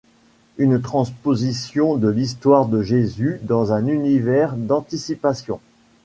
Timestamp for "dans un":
3.43-3.85